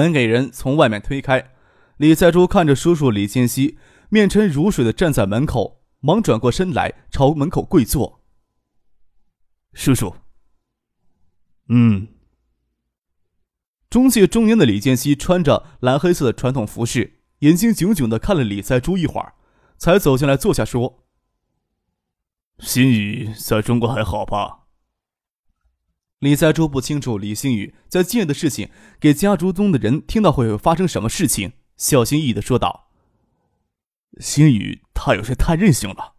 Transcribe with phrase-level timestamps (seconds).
[0.00, 1.52] 门给人从外面推开，
[1.98, 3.76] 李在珠看着叔叔李建熙
[4.08, 8.22] 面沉如水的站在门口，忙转过身来朝门口跪坐。
[9.74, 10.16] 叔叔，
[11.68, 12.08] 嗯。
[13.90, 19.34] 中介中年的李建熙穿着蓝黑色的传统服饰，眼睛炯炯的看了李在珠一会儿，
[19.76, 21.04] 才走进来坐下说
[22.60, 24.60] ：“心宇在中国还好吧？”
[26.20, 28.68] 李在珠不清楚李星宇在今日的事情
[29.00, 32.90] 给家族中的人听到会发生什么事情，小心翼翼的说道
[34.20, 36.16] ：“星宇他有些太任性了。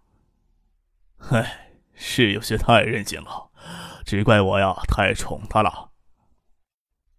[1.29, 3.51] 唉，是有些太任性了，
[4.03, 5.91] 只怪我呀太宠他了。”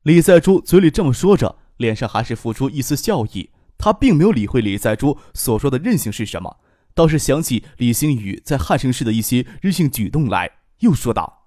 [0.03, 3.51] 李在珠嘴里这么说着，脸上还是浮出一丝笑意。
[3.79, 6.59] 他并没有理会李在珠所说的任性是什么，
[6.95, 11.42] 倒是想起李星宇在汉城市的一些任性举动来，又说道。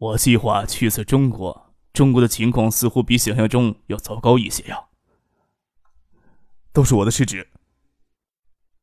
[0.00, 4.86] 我计划去次中国，中国的情况似乎比想象中要糟糕一些呀。
[6.72, 7.48] 都是我的失职。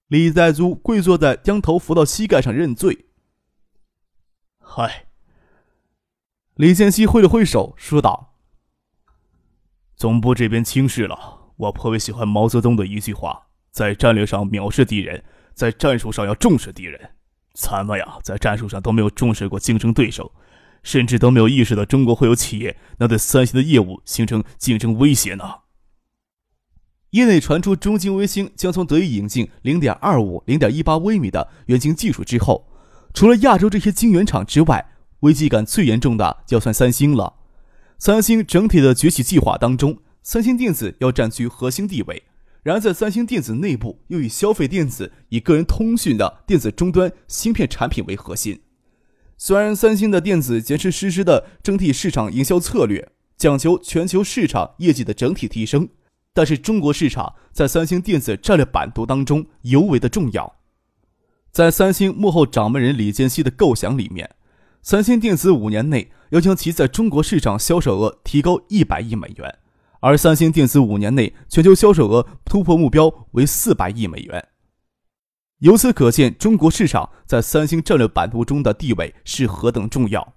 [0.10, 3.08] 李在珠跪坐在，将头伏到膝盖上认罪。
[4.60, 5.08] 嗨，
[6.54, 8.36] 李建熙挥了挥手说道
[9.98, 11.52] ：“总部这边轻视了。
[11.56, 17.16] 我颇为喜欢毛泽东的一句话：在战略上藐视敌人，在战术上要重视敌人。
[17.56, 20.32] 咱们呀，在战术上都没有重视过竞争对手。”
[20.84, 25.44] 甚至都没有意识到中国会有企业能对三星的业务形成竞争威胁呢。
[27.12, 32.68] 业内传出中金微星将从德意引进零点二五、零点一八微米的元晶技术之后，
[33.14, 37.36] 除了亚洲这些晶圆厂之外，危机感最严重的就算三星了。
[37.98, 42.24] 三星整体的崛起计划当中，三星电子要占据核心地位。
[42.62, 48.62] 然而，在三星电子内部，又以消费电子、以个人通讯的电子终端芯片产品为核心。
[49.40, 55.88] 虽然三星的电子坚持实施的整体市场营销策略，讲求全球市场业绩的整体提升，
[56.34, 60.56] 但是中国市场在三星电子战略版图当中尤为的重要。
[61.52, 64.28] 在三星幕后掌门人李健熙的构想里面，
[64.82, 69.60] 三星电子五年内要将其在中国市场销售额提高一百亿美元，
[70.00, 74.48] 而三星电子五年内全球销售额突破目标为四百亿美元。
[75.60, 80.36] 由此可见，中国市场在三星战略版图中的地位是何等重要。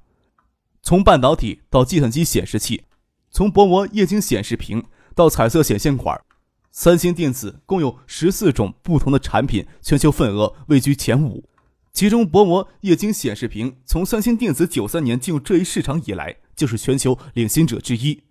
[0.83, 2.85] 从半导体到计算机显示器，
[3.31, 4.83] 从薄膜液晶显示屏
[5.15, 6.19] 到彩色显现管，
[6.71, 11.45] 三星电子共有十四种不同的产品，全球份额位居前五。
[11.93, 18.23] 其中，薄膜液晶显示屏从三星电子九三年进入这一市场以来，就是全球领先者之一。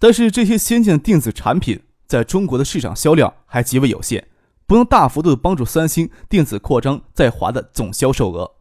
[0.00, 4.26] 但是，这些先进的电子产品在中国的市场销量还极为有限。
[4.68, 8.52] 不能大幅度的帮助三星电子扩张在华的总销售额，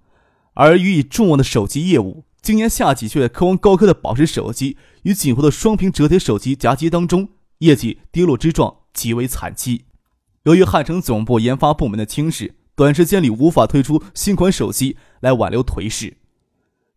[0.53, 9.81] 而予以重望的手机业务，今年夏季却在科王高科的宝石手机与锦湖的双屏折叠手机夹击当中，业绩跌落之状极为惨凄。
[10.43, 16.15] 由于汉城总部研发部门的轻视，短时间里无法推出新款手机来挽留颓势。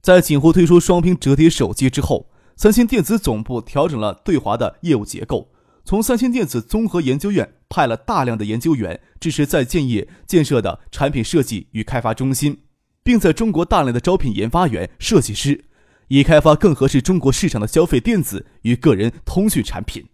[0.00, 5.48] 在锦湖推出双屏折叠手机之后，三星电子总部调整了对华的业务结构。
[5.90, 12.62] 从三星电子综合研究院派了大量的研究员支持在建业建设的产品设计与开发中心，
[13.02, 15.64] 并在中国大量的招聘研发员、设计师，
[16.06, 20.06] 以开发更合适中国市场的消费电子与个人通讯产品。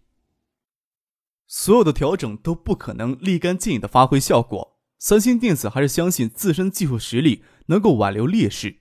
[1.47, 4.79] 所有的调整都不可能立竿见影的发挥效果。
[4.99, 8.77] 三星电子还是相信自身技术实力能够挽留劣势，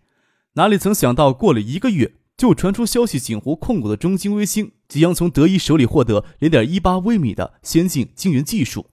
[0.53, 2.13] 哪里曾想到过了一个月。
[2.37, 8.87] 就传出消息，锦湖控股的中金微星即将从德仪手里获得零点一八微米的先进晶圆技术。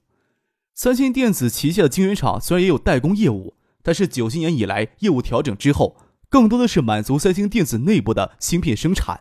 [0.74, 5.96] 三星电子旗下的晶圆厂虽然也有代工业务，但是九七年以来业务调整之后，
[6.28, 9.20] 更多的是满足三星电子内部的芯片生产。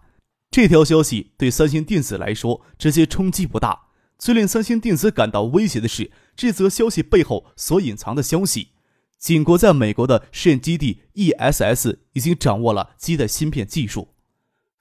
[0.51, 3.87] 这条消息对三星电子来说直接冲击不大，
[4.19, 8.69] 最令三星电子感到威胁的是这则消息背后所隐藏的消息。
[9.17, 14.10] 锦国在美国的试验基地 ESS 已经掌握了基带芯片技术。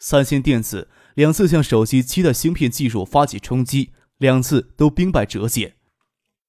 [0.00, 5.74] 三星电子两次向手机基带芯片技术发起冲击，两次都兵败折节。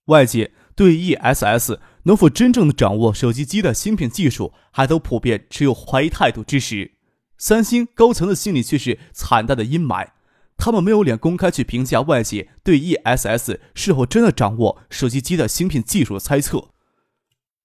[0.05, 6.93] 外界对 ESS 能否真正的掌握手机基带芯片技术，还都普遍持有怀疑态度之时，
[7.37, 10.11] 三星高层的心里却是惨淡的阴霾。
[10.57, 16.69] 他们没有脸公开去评价外界对 ESS 是否真的掌握手机基带芯片技术的猜测。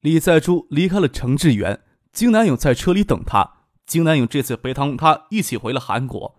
[0.00, 1.80] 李在洙离开了程志远，
[2.12, 3.55] 金南勇在车里等他。
[3.86, 6.36] 金南勇这次陪同他一起回了韩国，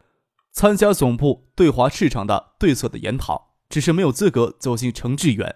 [0.51, 5.55] 参加总部对华市场的对策的研讨，只是没有资格走进程志远。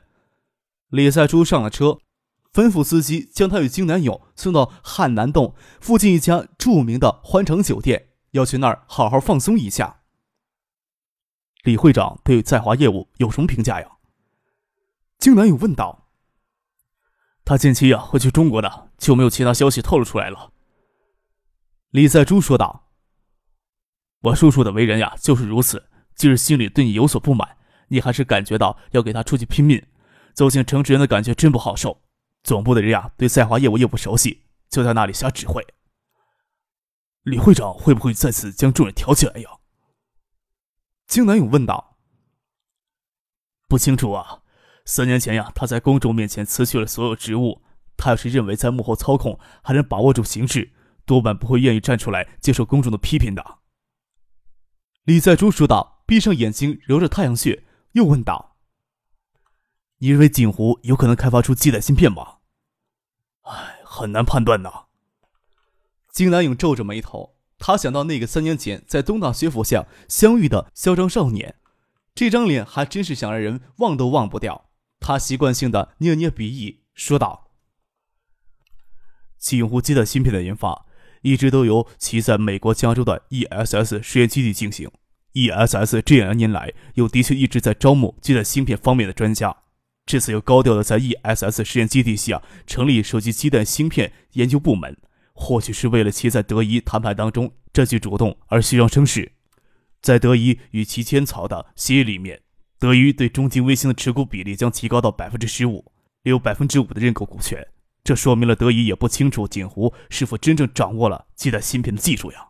[0.87, 1.99] 李在洙上了车，
[2.53, 10.01] 吩咐司机将他与金南勇送到汉南洞附近一家著名的欢城酒店，要去那儿好好放松一下。
[11.63, 13.87] 李会长对在华业务有什么评价呀？
[15.19, 16.07] 金南勇问道。
[17.43, 20.51] 他近期呀会去中国的，就没有其他消息透露出来了。
[21.91, 22.89] 李在洙说道
[24.23, 27.57] ：“我叔叔的为人呀就是如此，即使心里对你有所不满，
[27.89, 29.85] 你还是感觉到要给他出去拼命。
[30.33, 32.01] 走进城池人的感觉真不好受。
[32.43, 35.61] 总部的人呀对在华业务又不熟悉，就在那里瞎指挥。
[37.23, 39.49] 李会长会不会再次将众人挑起来呀？”
[41.07, 41.97] 金南勇问道。
[43.67, 44.43] “不清楚啊。
[44.85, 47.61] 三年前呀，他在公众面前辞去了所有职务。
[47.97, 50.71] 他要是认为在幕后操控还能把握住形势。”
[51.11, 53.59] 多半不会愿意站出来接受公众的批评的。
[55.03, 58.55] 李在洙说道，闭上眼睛揉着太阳穴，又问道
[59.99, 62.37] ：“你认为锦湖有可能开发出基带芯片吗
[63.43, 64.85] ？”“唉，很难判断呐。”
[66.13, 71.55] 金南勇皱着眉头，他想到那个三年前在东大学府下相遇的嚣张少年，
[72.15, 74.69] 这张脸还真是想让人忘都忘不掉。
[75.01, 77.51] 他习惯性的捏捏鼻翼，说道
[79.37, 80.85] ：“锦湖基带芯片的研发。”
[81.21, 84.89] 一直都由其在美国加州的 ESS 实验基地进行。
[85.33, 89.55] ESS 这两年来又的确一直在招募基带芯片方面的专家。
[90.05, 94.97] 这次又高调的在 ESS 实验基地下成立手机基带芯片研究部门，
[95.33, 99.31] 或许是为了其在德仪谈判当中占据主动而虚张声势。
[100.01, 102.41] 在德仪与其签草的协议里面，
[102.79, 105.85] 德仪对中金微星的持股比例将提高到百分之十五，
[106.23, 107.65] 有百分之五的认购股权。
[108.03, 112.49] 这说明了德仪也不清楚锦湖是否真正掌握了基带芯片的技术呀。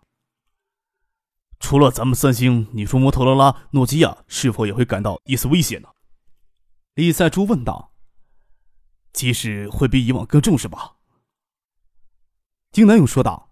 [1.59, 5.89] 除了咱们三星，你说摩托罗拉、诺基亚是否也会感到一丝威胁呢？
[6.95, 7.91] 李赛珠问道。
[9.11, 10.95] 即使会比以往更重视吧？
[12.71, 13.51] 金南勇说道。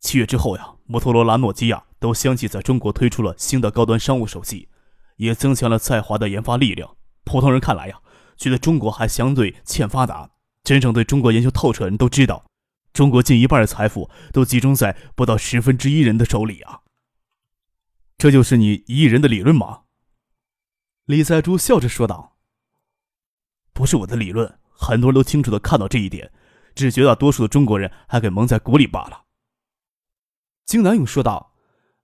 [0.00, 4.68] 七月之后呀，摩托罗拉、诺基亚都相继在中国推出了新的高端商务手机，
[5.16, 6.96] 也增强了在华的研发力量。
[7.24, 7.98] 普通人看来呀。
[8.36, 10.28] 觉得中国还相对欠发达，
[10.64, 12.46] 真正对中国研究透彻的人都知道，
[12.92, 16.80] 中国近一半的财富都集中在不到十分之一人的手里啊。
[18.18, 19.82] 这就是你一亿人的理论吗？
[21.04, 22.38] 李在洙笑着说道
[23.74, 26.32] ：“不是我的理论，很多人都清楚的看到这一点，
[26.74, 29.24] 只觉得多数的中国人还给蒙在鼓里罢了。”
[30.64, 31.52] 金南勇说道。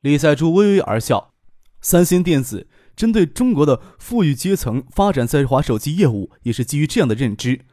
[0.00, 1.34] 李在洙微微而笑，
[1.82, 2.68] 三星电子。
[2.96, 7.66] 针对中国的富裕阶层发展在华手机业务，也是基于这样的认知：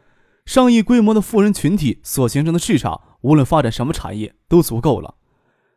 [0.47, 5.15] 上亿规模的富人群体所形成的市场，无论发展什么产业都足够了。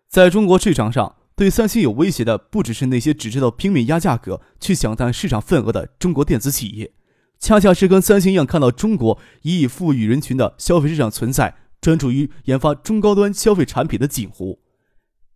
[0.09, 6.93] 在中国市场上，对三星有威胁的不只是那些只知道拼命压价格去抢占市场份额的中国电子企业，
[7.41, 14.61] 恰恰是跟三星一样看到中国一亿富裕人群的消费市场存在，专注于研发中高端消费产品的锦湖。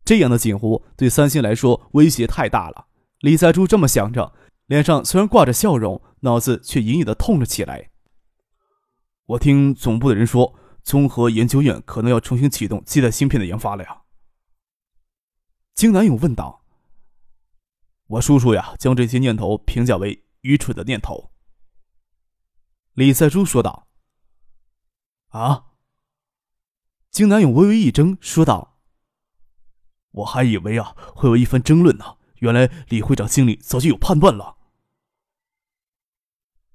[0.04, 2.86] 这样的锦湖对三星来说威胁太大了。
[3.18, 4.32] 李在洙这么想着，
[4.66, 7.90] 脸上虽然挂着笑容，脑子却隐隐的痛了起来。
[9.26, 14.02] 我听总部的人说，综合研究院可能要重新启动基带芯片的研发了呀。
[15.74, 16.64] 金南勇问道
[18.06, 21.30] ：“我叔叔呀，将这些念头评价为愚蠢的念头。”
[22.92, 23.88] 李赛珠说道。
[25.30, 25.72] “啊！”
[27.10, 28.78] 金南勇微微一怔，说道
[30.12, 34.58] ：“我还以为啊，会有一番争论呢。”原来李会长心里早就有判断了。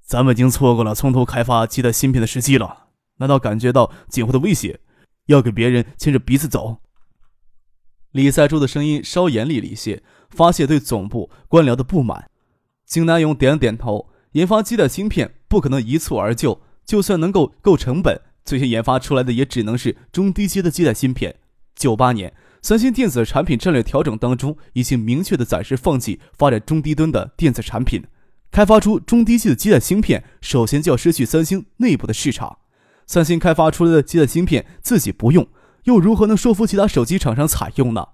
[0.10, 2.88] 咱们已经错过了从头开发基带芯片的时机了。
[3.18, 4.80] 难道感觉到锦湖的威胁，
[5.28, 6.78] 要给别人牵着鼻子走？
[8.14, 10.02] 李在洙的声音稍严厉了一些，
[10.32, 12.32] 发泄对总部官僚的不满。
[12.88, 21.36] 金南勇点了点头，研发基带芯片不可能一蹴而就，就算能够够成本，最先研发出来的也只能是中低阶的基带芯片。
[21.76, 22.34] 九八年。
[22.64, 28.04] 三星电子产品战略调整当中，已经明确的暂时放弃发展中低端的电子产品，
[28.52, 32.60] 开发出中低级的基带芯片，首先就要失去三星内部的市场。
[33.06, 35.48] 三星开发出来的基带芯片自己不用，
[35.84, 38.10] 又如何能说服其他手机厂商采用呢？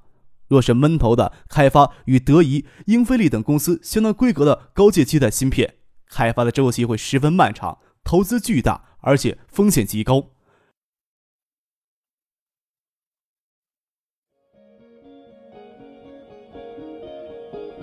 [0.47, 5.75] 若是闷头的开发与德仪、英飞利等公司相当规格的高阶基带芯片，
[6.09, 10.27] 开发的周期会十分漫长，投资巨大，而且风险极高。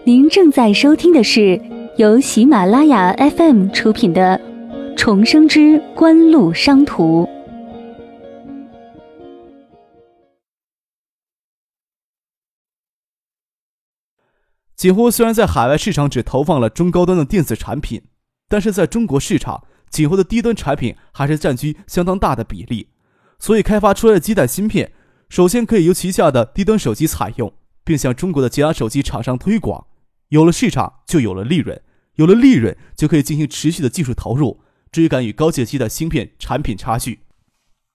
[0.05, 1.61] 您正在收听的是
[2.03, 4.37] 由喜马拉雅 FM 出品的
[4.97, 7.23] 《重生之官路商途》。
[14.75, 18.03] 锦湖虽然在海外市场只投放了中高端的电子产品，
[18.49, 22.89] 但是在中国市场，锦湖的低端产品还是占据相当大的比例。
[23.39, 24.91] 所以，开发出来的基带芯片，
[25.29, 27.55] 首先可以由旗下的低端手机采用，
[27.85, 29.87] 并向中国的其他手机厂商推广。
[30.31, 31.77] 有了市场，就有了利润；
[32.17, 37.21] 有了利润，就可以进行持续的技术投入，追赶与高阶机的芯片产品差距。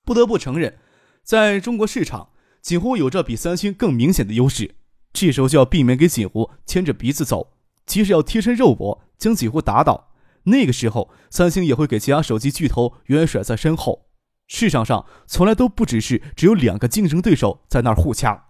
[0.04, 0.78] 不得不承认，
[1.24, 2.30] 在中国市场，
[2.62, 4.76] 锦湖有着比三星更明显的优势。
[5.14, 7.54] 这时候就要避免给锦湖牵着鼻子走，
[7.86, 10.12] 即使要贴身肉搏将锦湖打倒，
[10.44, 14.08] 那个时候三星也会给其他手机巨头远远甩在身后。
[14.48, 18.46] 市场上从来都不只是只有两个竞争对手在那儿互掐。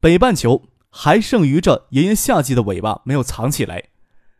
[0.00, 0.68] 北半球。
[0.94, 3.84] 还剩余着炎炎夏季的尾巴没有藏起来，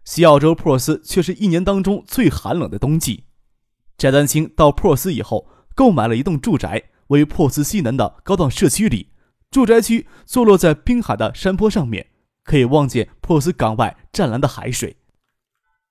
[0.04, 3.24] 西澳洲珀斯却是一年当中最寒冷的冬季。
[3.96, 9.10] 翟丹青到珀斯以后，购买了一栋住宅，位于珀斯西南的高档社区里。
[9.50, 12.10] 住宅区坐落在滨海的山坡上面，
[12.42, 14.96] 可以望见珀斯港外湛蓝的海水。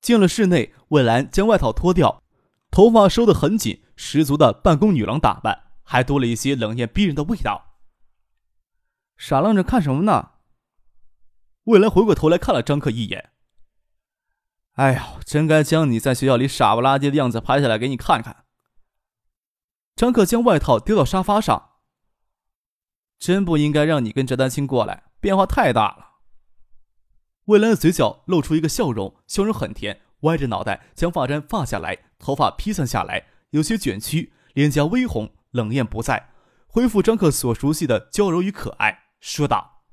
[0.02, 2.24] 进了室内，魏兰将外套脱掉，
[2.72, 7.78] 头发收得很紧，十足的办公女郎打扮，还多了一些冷艳逼人的味道。
[9.16, 10.32] 傻愣着看什么呢？
[11.66, 13.30] 魏兰回过头来看了张克一眼。
[14.74, 18.46] 哎呦，真该将你在学校里傻不拉几的样子拍下来给你看看。
[19.96, 21.70] 张克将外套丢到沙发上。
[23.20, 26.22] 真不应该让你跟翟丹青过来，变化太大了。
[27.46, 36.32] 魏兰的嘴角露出一个笑容，笑容很甜，歪着脑袋将发簪放下来，头发披散下来，有些卷曲，脸颊微红，冷艳不在，
[36.66, 39.84] 恢复张克所熟悉的娇柔与可爱，说道。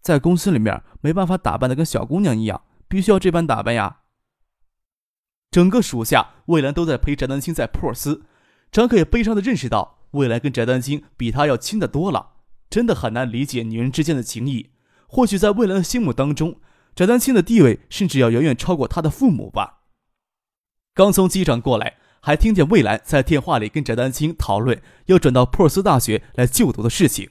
[0.00, 4.00] 在公司里面没办法打扮的跟小姑娘一样，必须要这般打扮呀。
[5.50, 8.24] 整个暑假魏兰都在陪翟丹青在珀斯，
[8.72, 12.32] 张克也悲伤的认识到，魏兰跟翟丹青比他要亲的多了，
[12.68, 14.70] 真的很难理解女人之间的情谊。
[15.06, 16.60] 或许在未来的心目当中，
[16.96, 19.84] 翟丹青的地位甚至要远远超过他的父母吧。
[20.92, 27.30] 刚从机场过来，还听见魏兰在电话里跟翟丹青讨论要转到珀斯大学来就读的事情。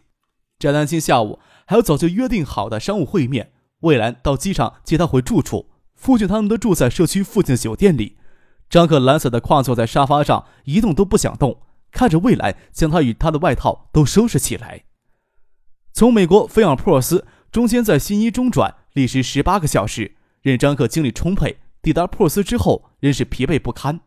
[0.58, 1.40] 翟丹青下午。
[1.70, 5.70] 还有早就约定好的商务会面，魏兰到机场接他回住处。
[5.96, 8.18] 父亲他们都住在社区附近的酒店里。
[8.70, 14.86] 张克懒散的跨坐在沙发上，一动都不想动，看着魏兰将他与他的外套都收拾起来。
[15.92, 21.58] 从美国飞往珀斯，中间在新一中转，历时十八个小时，任张克精力充沛。
[21.82, 24.02] 抵达珀斯之后，仍是疲惫不堪。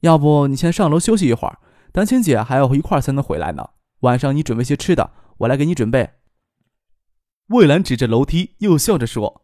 [0.00, 1.58] 要不你先上楼休息一会儿，
[1.92, 3.70] 丹青姐还要一块才能回来呢。
[4.00, 5.12] 晚上你准备些吃的。
[5.38, 6.15] 我来给你准备。
[7.48, 9.42] 魏兰指着楼梯，又笑着说：“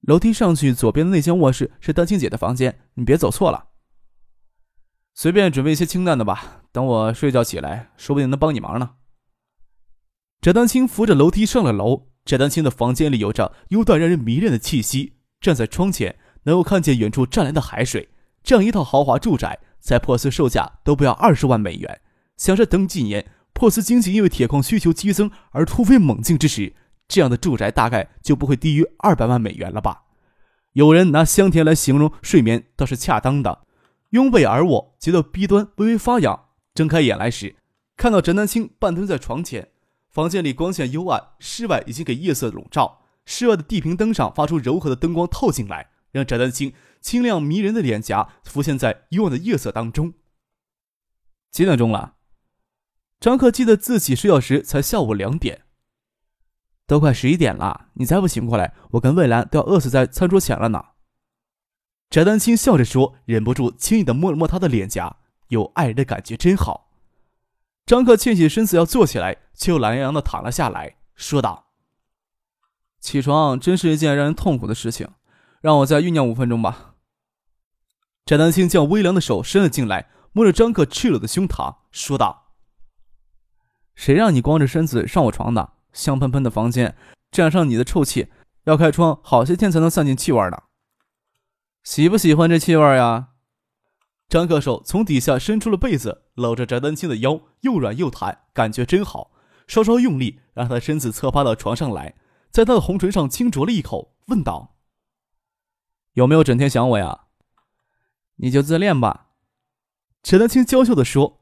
[0.00, 3.68] 楼梯上去，左边的那间卧室是丹青姐的房间，你别走错了。
[5.12, 8.92] 随便准备一些清淡的吧，等我睡觉起来，说不定能帮你忙呢。”
[10.40, 12.08] 翟丹青扶着楼梯上了楼。
[12.24, 18.08] 翟丹青的房间里有着幽淡让人迷恋的气息，站在窗前能够看见远处湛蓝的海水。
[18.42, 22.00] 这样一套豪华住宅，在珀斯售价都不要二十万美元。
[22.38, 23.30] 想着等几年。
[23.54, 26.74] 珀斯经济因为铁矿需求激增而突飞猛进之时，
[27.06, 30.04] 这样的住宅大概就不会低于二百万美元了吧？
[30.72, 33.66] 有人拿香甜来形容睡眠，倒是恰当的。
[34.10, 36.46] 拥被而卧，觉得鼻端微微发痒。
[36.74, 37.56] 睁开眼来时，
[37.96, 39.68] 看到翟丹青半蹲在床前。
[40.10, 43.00] 房间里光线幽暗，室外已经给夜色笼罩。
[43.24, 50.14] 室外的地平灯上发出柔和的灯光透进来，让翟丹青清亮迷人的脸颊浮现在幽暗的夜色当中。
[51.50, 52.14] 几点钟了？
[53.22, 55.62] 张克记得自己睡觉时才下午两点，
[56.88, 60.86] 都快十一点了，你再不醒过来，我跟魏兰都要饿死在餐桌前了呢。
[62.10, 65.18] 翟丹青笑着说，忍不住轻易的摸了摸他的脸颊，
[65.50, 66.90] 有爱人的感觉真好。
[67.86, 71.66] 张克欠起身子要坐起来，却又懒洋洋的躺了下来，说道
[72.98, 75.08] ：“起床真是一件让人痛苦的事情，
[75.60, 76.96] 让我再酝酿五分钟吧。”
[78.26, 82.41] 翟丹青将微凉的手伸了进来，摸着张克赤裸的胸膛，说道。
[83.94, 85.74] 谁让你光着身子上我床的？
[85.92, 86.96] 香喷喷的房间，
[87.30, 88.28] 沾上你的臭气，
[88.64, 90.62] 要开窗好些天才能散尽气味呢。
[91.84, 93.28] 喜不喜欢这气味呀？
[94.26, 99.32] 张克手从底下伸出了被子，搂着翟丹青的腰，又软又弹，感觉真好。
[99.68, 102.14] 稍稍用力，让他身子侧趴到床上来，
[102.50, 104.76] 在他的红唇上轻啄了一口，问道
[106.14, 107.26] ：“有没有整天想我呀？”
[108.36, 109.32] 你就自恋吧。”
[110.24, 111.41] 翟丹青娇羞地说。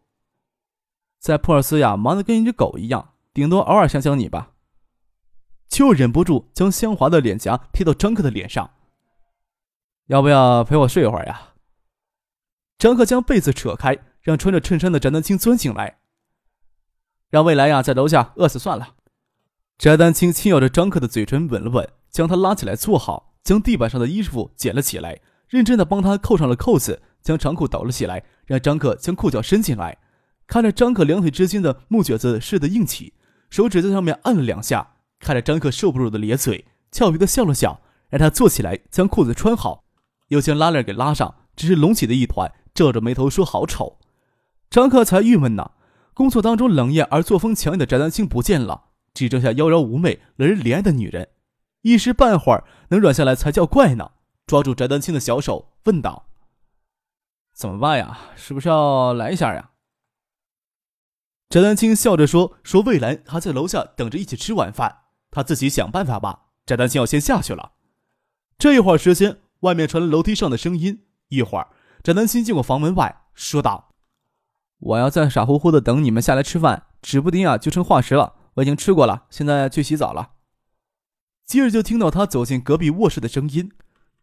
[1.21, 4.53] 在普尔斯呀，忙得跟一只狗一样，顶多偶尔想想你吧。
[5.69, 8.71] 就忍不住将香华的脸颊贴到张克的脸上。
[10.07, 11.53] 要不要陪我睡一会儿呀？
[12.79, 15.99] 张克将被子扯开，让穿着衬衫的翟丹青钻进来。
[17.29, 18.95] 让未来呀在楼下饿死算了。
[19.79, 29.99] 翟丹青轻咬着张克的嘴唇，吻了吻，将他拉起来坐好，将地板上的衣服捡了起来，认真的帮他扣上了扣子，将长裤抖了起来，让张克将裤脚伸进来。
[30.51, 33.15] 看着张克两腿之间的木橛子似的硬起，
[33.51, 39.85] 手指在上面按了两下，看着张克受不住的咧嘴，俏皮的笑了笑，让他坐起来将裤子穿好。
[40.27, 44.01] 又将拉链给拉上，只是隆起的一团，皱着眉头说：“好丑。”
[44.69, 45.71] 张克才郁闷呢。
[46.15, 51.29] 工作当中冷艳而作风强硬的翟丹青不见了，只剩下妖娆妩媚、惹人怜爱的女人。
[51.83, 54.11] 一时半会儿能软下来才叫怪呢。
[54.49, 56.27] 抓住翟丹青的小手，问道
[57.55, 58.19] ：“怎么办呀？
[58.35, 59.71] 是不是要来一下呀？”
[61.51, 64.99] 翟丹青笑着说：“说魏兰还在楼下等着一起吃晚饭，
[65.33, 67.73] 他自己想办法吧。”翟丹青要先下去了。
[68.57, 69.41] 这一会儿时间。
[69.61, 71.05] 外面传来楼梯上的声音。
[71.29, 71.69] 一会儿，
[72.03, 73.93] 翟丹青进过房门外，说道
[74.79, 78.37] ：“我要再傻乎乎的等你们下来吃饭，指不定啊就成化石了。
[78.55, 80.31] 我已经吃过了，现在去洗澡了。”
[81.45, 83.71] 接着就听到他走进隔壁卧室的声音。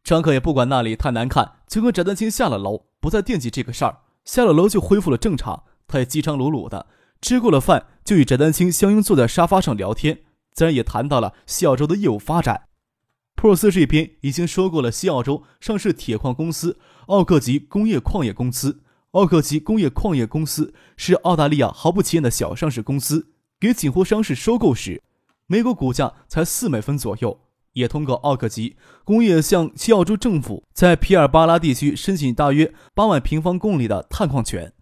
[0.02, 4.00] 张可也不管那里太难看，就跟翟丹青下了楼，不再惦记这个事儿。
[4.24, 5.66] 下了楼就恢复了正常。
[5.86, 6.88] 他也饥肠辘辘的，
[7.22, 10.20] 吃过了饭，就与翟丹青相拥坐在沙发上聊天，
[10.54, 12.64] 自然也谈到了西澳洲的业务发展。
[13.36, 18.82] 珀斯这边已经收购了西澳洲上市铁矿公司奥克吉工业矿业公司。
[19.12, 25.02] 奥克吉工业矿业公司是澳大利亚毫不起眼的小上市公司，给锦湖商事收购时，
[25.48, 27.40] 每股股价才四美分左右。
[27.74, 34.74] 也通过奥克吉工业向西澳洲政府在皮尔巴拉地区申请大约八万平方公里的探矿权。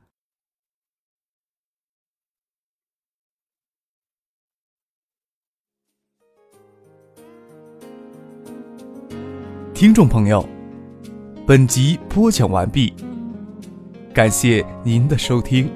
[9.75, 10.47] 听众朋友，
[11.45, 12.93] 本集播讲完毕，
[14.13, 15.69] 感谢您的收听。